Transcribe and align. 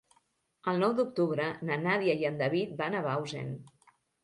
El 0.71 0.79
nou 0.83 0.95
d'octubre 0.99 1.45
na 1.69 1.77
Nàdia 1.85 2.17
i 2.23 2.27
en 2.33 2.41
David 2.41 2.75
van 2.83 2.99
a 2.99 3.05
Bausen. 3.11 3.57